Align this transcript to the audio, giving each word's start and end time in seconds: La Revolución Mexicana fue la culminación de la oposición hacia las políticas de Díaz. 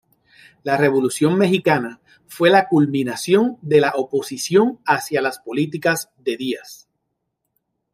La 0.63 0.77
Revolución 0.77 1.37
Mexicana 1.37 2.01
fue 2.25 2.49
la 2.49 2.67
culminación 2.67 3.59
de 3.61 3.81
la 3.81 3.91
oposición 3.95 4.79
hacia 4.83 5.21
las 5.21 5.37
políticas 5.37 6.09
de 6.17 6.37
Díaz. 6.37 6.87